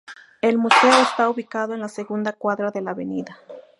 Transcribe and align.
El 0.41 0.57
museo 0.57 0.99
está 1.03 1.29
ubicado 1.29 1.75
en 1.75 1.79
la 1.79 1.87
segunda 1.87 2.33
cuadra 2.33 2.71
de 2.71 2.81
la 2.81 2.89
Av. 2.89 2.99